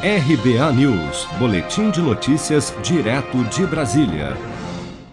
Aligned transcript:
RBA 0.00 0.72
News, 0.74 1.26
Boletim 1.40 1.90
de 1.90 2.00
Notícias, 2.00 2.72
direto 2.84 3.42
de 3.46 3.66
Brasília. 3.66 4.36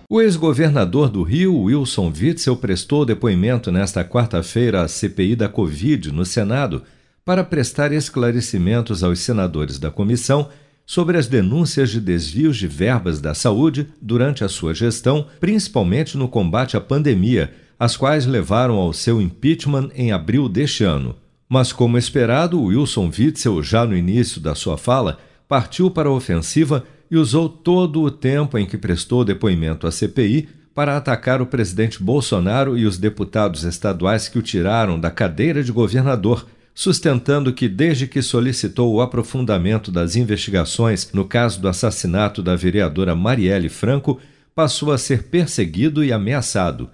O 0.08 0.22
ex-governador 0.22 1.10
do 1.10 1.24
Rio, 1.24 1.60
Wilson 1.60 2.14
Witzel, 2.16 2.56
prestou 2.56 3.04
depoimento 3.04 3.72
nesta 3.72 4.06
quarta-feira 4.06 4.84
à 4.84 4.88
CPI 4.88 5.36
da 5.36 5.50
Covid 5.50 6.12
no 6.12 6.24
Senado 6.24 6.84
para 7.26 7.44
prestar 7.44 7.92
esclarecimentos 7.92 9.04
aos 9.04 9.22
senadores 9.22 9.80
da 9.80 9.90
comissão 9.90 10.50
sobre 10.86 11.18
as 11.18 11.26
denúncias 11.26 11.90
de 11.90 12.00
desvios 12.00 12.56
de 12.56 12.68
verbas 12.68 13.20
da 13.20 13.34
saúde 13.34 13.88
durante 14.00 14.44
a 14.44 14.48
sua 14.48 14.72
gestão, 14.76 15.26
principalmente 15.40 16.16
no 16.16 16.28
combate 16.28 16.78
à 16.78 16.80
pandemia, 16.80 17.52
as 17.80 17.98
quais 17.98 18.28
levaram 18.28 18.76
ao 18.76 18.94
seu 18.94 19.20
impeachment 19.20 19.90
em 19.96 20.12
abril 20.12 20.48
deste 20.48 20.84
ano. 20.84 21.16
Mas, 21.56 21.72
como 21.72 21.98
esperado, 21.98 22.62
Wilson 22.62 23.10
Witzel, 23.18 23.64
já 23.64 23.86
no 23.86 23.96
início 23.96 24.42
da 24.42 24.54
sua 24.54 24.78
fala, 24.78 25.20
partiu 25.48 25.90
para 25.90 26.10
a 26.10 26.12
ofensiva 26.12 26.84
e 27.10 27.16
usou 27.16 27.48
todo 27.48 28.02
o 28.02 28.12
tempo 28.12 28.58
em 28.58 28.66
que 28.66 28.78
prestou 28.78 29.24
depoimento 29.24 29.88
à 29.88 29.92
CPI 29.94 30.50
para 30.74 30.98
atacar 30.98 31.42
o 31.42 31.46
presidente 31.46 32.04
Bolsonaro 32.04 32.78
e 32.78 32.86
os 32.86 32.98
deputados 32.98 33.64
estaduais 33.64 34.28
que 34.28 34.38
o 34.38 34.42
tiraram 34.42 35.00
da 35.00 35.10
cadeira 35.10 35.64
de 35.64 35.72
governador, 35.72 36.46
sustentando 36.74 37.54
que, 37.54 37.70
desde 37.70 38.06
que 38.06 38.22
solicitou 38.22 38.94
o 38.94 39.00
aprofundamento 39.00 39.90
das 39.90 40.18
investigações 40.18 41.10
no 41.14 41.24
caso 41.24 41.62
do 41.62 41.70
assassinato 41.70 42.44
da 42.44 42.58
vereadora 42.58 43.16
Marielle 43.16 43.70
Franco, 43.70 44.20
passou 44.54 44.92
a 44.92 44.98
ser 44.98 45.24
perseguido 45.30 46.04
e 46.04 46.12
ameaçado. 46.12 46.90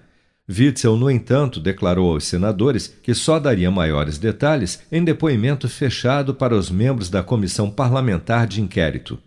Witzel, 0.48 0.96
no 0.96 1.10
entanto, 1.10 1.60
declarou 1.60 2.12
aos 2.12 2.24
senadores 2.24 2.88
que 3.02 3.14
só 3.14 3.38
daria 3.38 3.70
maiores 3.70 4.18
detalhes 4.18 4.80
em 4.90 5.04
depoimento 5.04 5.68
fechado 5.68 6.34
para 6.34 6.56
os 6.56 6.70
membros 6.70 7.08
da 7.08 7.22
comissão 7.22 7.70
parlamentar 7.70 8.46
de 8.46 8.60
inquérito. 8.60 9.18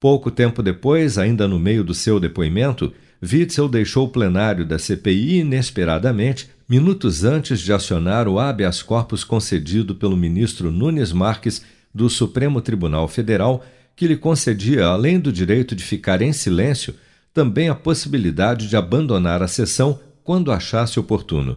Pouco 0.00 0.30
tempo 0.30 0.62
depois, 0.62 1.18
ainda 1.18 1.48
no 1.48 1.58
meio 1.58 1.82
do 1.82 1.94
seu 1.94 2.20
depoimento, 2.20 2.92
Witzel 3.22 3.68
deixou 3.68 4.06
o 4.06 4.10
plenário 4.10 4.64
da 4.64 4.78
CPI 4.78 5.40
inesperadamente, 5.40 6.48
minutos 6.68 7.24
antes 7.24 7.60
de 7.60 7.72
acionar 7.72 8.28
o 8.28 8.38
habeas 8.38 8.82
corpus 8.82 9.24
concedido 9.24 9.94
pelo 9.94 10.16
ministro 10.16 10.70
Nunes 10.70 11.12
Marques 11.12 11.62
do 11.92 12.08
Supremo 12.10 12.60
Tribunal 12.60 13.08
Federal, 13.08 13.64
que 13.96 14.06
lhe 14.06 14.16
concedia, 14.16 14.86
além 14.86 15.18
do 15.18 15.32
direito 15.32 15.74
de 15.74 15.82
ficar 15.82 16.20
em 16.20 16.32
silêncio, 16.32 16.94
também 17.32 17.68
a 17.68 17.74
possibilidade 17.74 18.68
de 18.68 18.76
abandonar 18.76 19.42
a 19.42 19.48
sessão 19.48 19.98
quando 20.26 20.50
achasse 20.50 20.98
oportuno. 20.98 21.56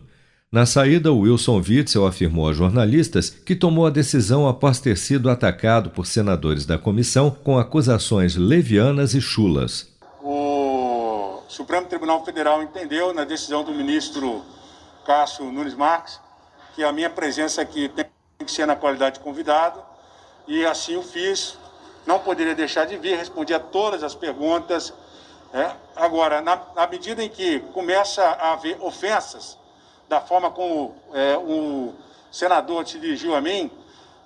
Na 0.52 0.66
saída, 0.66 1.12
Wilson 1.12 1.58
Witzel 1.58 2.06
afirmou 2.06 2.48
a 2.48 2.53
jornalistas 2.53 3.30
que 3.30 3.56
tomou 3.56 3.86
a 3.86 3.89
decisão 3.89 4.48
após 4.48 4.80
ter 4.80 4.98
sido 4.98 5.30
atacado 5.30 5.89
por 5.89 6.06
senadores 6.06 6.66
da 6.66 6.78
comissão 6.78 7.30
com 7.31 7.58
acusações 7.58 8.36
levianas 8.36 9.14
e 9.14 9.22
chulas. 9.22 9.92
O 10.23 11.42
Supremo 11.47 11.88
Tribunal 11.88 12.23
Federal 12.23 12.64
entendeu, 12.64 13.14
na 13.14 13.25
decisão 13.25 13.64
do 13.64 13.72
ministro 13.73 14.44
Cássio 15.06 15.52
Nunes 15.52 15.73
Marques, 15.73 16.20
que 16.75 16.84
a 16.84 16.92
minha 16.92 17.09
presença 17.09 17.62
aqui 17.62 17.90
tem 17.90 18.06
que 18.44 18.52
ser 18.52 18.66
na 18.66 18.75
qualidade 18.75 19.16
de 19.16 19.22
convidado, 19.22 19.81
e 20.47 20.66
assim 20.66 20.95
o 20.95 21.02
fiz. 21.02 21.58
Não 22.08 22.20
poderia 22.20 22.56
deixar 22.56 22.86
de 22.86 22.97
vir, 22.97 23.17
respondi 23.17 23.53
a 23.53 23.59
todas 23.59 24.03
as 24.03 24.16
perguntas 24.16 24.94
é? 25.53 25.72
Agora, 25.95 26.42
na, 26.42 26.61
na, 26.75 26.88
medida 26.88 27.23
em 27.23 27.30
que 27.30 27.59
começa 27.73 28.23
a 28.23 28.53
haver 28.53 28.78
ofensas, 28.81 29.58
da 30.08 30.22
forma 30.22 30.52
como 30.52 30.95
é, 31.14 31.38
o 31.38 31.94
senador 32.31 32.88
se 32.88 33.00
dirigiu 33.00 33.36
a 33.36 33.41
mim, 33.41 33.72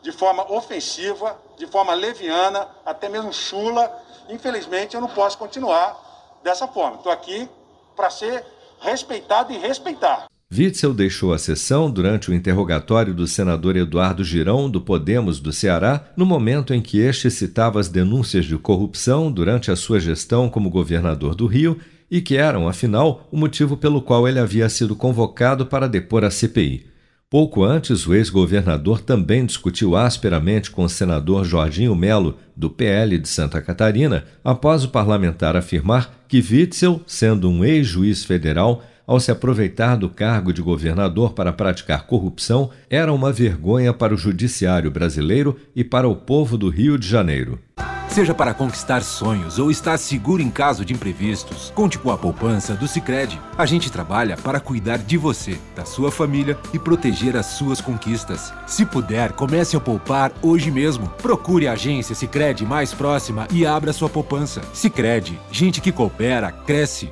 de 0.01 0.11
forma 0.11 0.51
ofensiva, 0.51 1.37
de 1.57 1.65
forma 1.67 1.93
leviana, 1.93 2.67
até 2.85 3.07
mesmo 3.07 3.31
chula, 3.31 4.01
infelizmente 4.29 4.95
eu 4.95 5.01
não 5.01 5.07
posso 5.07 5.37
continuar 5.37 5.97
dessa 6.43 6.67
forma. 6.67 6.97
Estou 6.97 7.11
aqui 7.11 7.49
para 7.95 8.09
ser 8.09 8.45
respeitado 8.79 9.53
e 9.53 9.57
respeitar. 9.57 10.27
Witzel 10.51 10.93
deixou 10.93 11.33
a 11.33 11.37
sessão 11.37 11.89
durante 11.89 12.29
o 12.29 12.33
interrogatório 12.33 13.13
do 13.13 13.25
senador 13.27 13.75
Eduardo 13.75 14.23
Girão, 14.23 14.69
do 14.69 14.79
Podemos 14.79 15.39
do 15.39 15.51
Ceará, 15.51 16.11
no 16.15 16.25
momento 16.25 16.73
em 16.73 16.81
que 16.81 16.99
este 16.99 17.31
citava 17.31 17.79
as 17.79 17.89
denúncias 17.89 18.45
de 18.45 18.57
corrupção 18.57 19.31
durante 19.31 19.71
a 19.71 19.75
sua 19.75 19.99
gestão 19.99 20.49
como 20.49 20.69
governador 20.69 21.33
do 21.33 21.47
Rio 21.47 21.79
e 22.09 22.21
que 22.21 22.37
eram, 22.37 22.67
afinal, 22.67 23.27
o 23.31 23.37
motivo 23.37 23.75
pelo 23.75 24.01
qual 24.01 24.27
ele 24.27 24.37
havia 24.37 24.69
sido 24.69 24.95
convocado 24.95 25.65
para 25.65 25.89
depor 25.89 26.23
a 26.23 26.29
CPI. 26.29 26.85
Pouco 27.33 27.63
antes, 27.63 28.05
o 28.05 28.13
ex-governador 28.13 29.01
também 29.01 29.43
discutiu 29.43 29.95
asperamente 29.95 30.69
com 30.69 30.83
o 30.83 30.89
senador 30.89 31.43
Jorginho 31.43 31.95
Melo, 31.95 32.37
do 32.55 32.69
PL 32.69 33.17
de 33.17 33.27
Santa 33.27 33.59
Catarina, 33.59 34.25
após 34.43 34.83
o 34.83 34.89
parlamentar 34.89 35.55
afirmar 35.55 36.23
que 36.27 36.37
Witzel, 36.37 37.01
sendo 37.07 37.49
um 37.49 37.65
ex-juiz 37.65 38.23
federal, 38.23 38.83
ao 39.05 39.19
se 39.19 39.31
aproveitar 39.31 39.95
do 39.95 40.09
cargo 40.09 40.53
de 40.53 40.61
governador 40.61 41.33
para 41.33 41.53
praticar 41.53 42.05
corrupção, 42.05 42.69
era 42.89 43.11
uma 43.11 43.31
vergonha 43.31 43.93
para 43.93 44.13
o 44.13 44.17
judiciário 44.17 44.89
brasileiro 44.89 45.57
e 45.75 45.83
para 45.83 46.07
o 46.07 46.15
povo 46.15 46.57
do 46.57 46.69
Rio 46.69 46.97
de 46.97 47.07
Janeiro. 47.07 47.59
Seja 48.13 48.31
para 48.31 48.53
conquistar 48.53 49.01
sonhos 49.01 49.57
ou 49.57 49.71
estar 49.71 49.97
seguro 49.97 50.39
em 50.39 50.51
caso 50.51 50.85
de 50.85 50.93
imprevistos, 50.93 51.71
conte 51.73 51.97
com 51.97 52.11
a 52.11 52.17
poupança 52.17 52.75
do 52.75 52.87
Sicredi. 52.87 53.41
A 53.57 53.65
gente 53.65 53.91
trabalha 53.91 54.37
para 54.37 54.59
cuidar 54.59 54.99
de 54.99 55.17
você, 55.17 55.57
da 55.75 55.83
sua 55.83 56.11
família 56.11 56.55
e 56.71 56.77
proteger 56.77 57.35
as 57.35 57.47
suas 57.47 57.81
conquistas. 57.81 58.53
Se 58.67 58.85
puder, 58.85 59.31
comece 59.31 59.75
a 59.75 59.79
poupar 59.79 60.31
hoje 60.43 60.69
mesmo. 60.69 61.09
Procure 61.23 61.67
a 61.67 61.71
agência 61.71 62.13
Sicredi 62.13 62.63
mais 62.63 62.93
próxima 62.93 63.47
e 63.51 63.65
abra 63.65 63.91
sua 63.91 64.09
poupança. 64.09 64.61
Sicredi, 64.73 65.39
gente 65.51 65.81
que 65.81 65.91
coopera 65.91 66.51
cresce 66.51 67.11